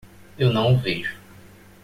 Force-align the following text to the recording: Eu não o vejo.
Eu 0.35 0.51
não 0.51 0.73
o 0.73 0.77
vejo. 0.79 1.15